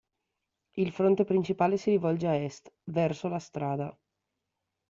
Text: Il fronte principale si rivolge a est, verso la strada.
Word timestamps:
Il 0.77 0.91
fronte 0.91 1.25
principale 1.25 1.77
si 1.77 1.91
rivolge 1.91 2.25
a 2.25 2.33
est, 2.33 2.73
verso 2.85 3.27
la 3.27 3.37
strada. 3.37 3.95